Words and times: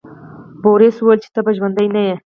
بوریس 0.61 0.95
وویل 0.99 1.19
چې 1.23 1.29
ته 1.33 1.39
به 1.45 1.51
ژوندی 1.57 1.87
نه 1.95 2.01
یې. 2.07 2.15